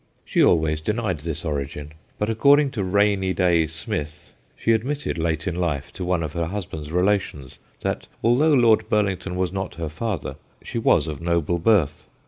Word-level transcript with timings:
She 0.25 0.43
always 0.43 0.81
denied 0.81 1.19
this 1.19 1.45
origin, 1.45 1.91
but 2.17 2.27
according 2.27 2.71
to' 2.71 2.83
Rainy 3.01 3.35
Day 3.35 3.67
Smith' 3.67 4.33
she 4.57 4.71
admitted, 4.71 5.19
late 5.19 5.45
in 5.45 5.53
life, 5.53 5.93
to 5.93 6.03
one 6.03 6.23
of 6.23 6.33
her 6.33 6.47
husband's 6.47 6.91
relations 6.91 7.59
that, 7.81 8.07
although 8.23 8.49
Lord 8.53 8.89
Burlington 8.89 9.35
was 9.35 9.51
not 9.51 9.75
her 9.75 9.89
father, 9.89 10.37
she 10.63 10.79
was 10.79 11.05
of 11.05 11.21
noble 11.21 11.59
birth. 11.59 12.07